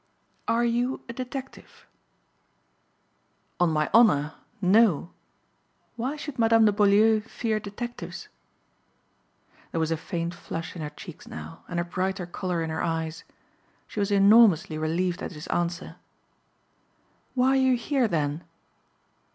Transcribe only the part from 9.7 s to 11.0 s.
There was a faint flush in her